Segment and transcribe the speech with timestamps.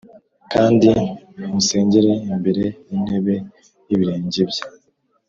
[0.53, 0.89] kandi
[1.51, 3.35] musengere imbere y’intebe
[3.87, 4.63] y’ibirenge bye.